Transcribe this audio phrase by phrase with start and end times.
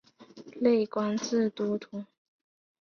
[0.59, 2.07] 累官至都统。